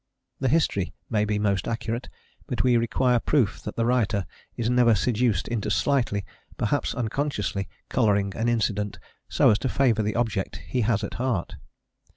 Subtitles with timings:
[0.39, 2.09] The history may be most accurate,
[2.47, 4.25] but we require proof that the writer
[4.57, 6.25] is never seduced into slightly
[6.57, 8.97] perhaps unconsciously colouring an incident
[9.29, 11.53] so as to favour the object he has at heart.